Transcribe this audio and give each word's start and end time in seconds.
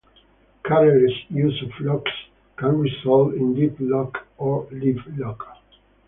Careless 0.65 1.11
use 1.29 1.61
of 1.63 1.85
locks 1.85 2.09
can 2.57 2.79
result 2.79 3.35
in 3.35 3.53
deadlock 3.53 4.25
or 4.39 4.67
livelock. 4.71 5.59